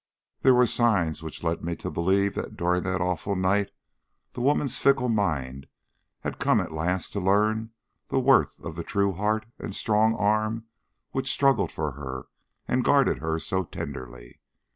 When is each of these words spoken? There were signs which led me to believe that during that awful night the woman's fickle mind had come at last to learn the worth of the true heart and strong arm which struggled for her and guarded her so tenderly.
There 0.41 0.55
were 0.55 0.65
signs 0.65 1.21
which 1.21 1.43
led 1.43 1.63
me 1.63 1.75
to 1.75 1.91
believe 1.91 2.33
that 2.33 2.57
during 2.57 2.81
that 2.85 3.01
awful 3.01 3.35
night 3.35 3.69
the 4.33 4.41
woman's 4.41 4.79
fickle 4.79 5.09
mind 5.09 5.67
had 6.21 6.39
come 6.39 6.59
at 6.59 6.71
last 6.71 7.13
to 7.13 7.19
learn 7.19 7.69
the 8.07 8.17
worth 8.19 8.59
of 8.61 8.75
the 8.75 8.83
true 8.83 9.11
heart 9.13 9.45
and 9.59 9.75
strong 9.75 10.15
arm 10.15 10.65
which 11.11 11.31
struggled 11.31 11.71
for 11.71 11.91
her 11.91 12.25
and 12.67 12.83
guarded 12.83 13.19
her 13.19 13.37
so 13.37 13.63
tenderly. 13.63 14.41